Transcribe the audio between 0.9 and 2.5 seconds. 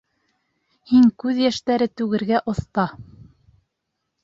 Һин күҙ йәштәре түгергә